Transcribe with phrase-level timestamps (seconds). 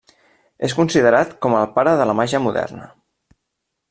[0.67, 2.89] És considerat com el pare de la màgia moderna.